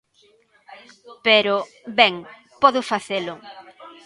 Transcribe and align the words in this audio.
Pero, 1.25 1.55
ben, 1.99 2.13
podo 2.61 2.81
facelo. 2.91 3.35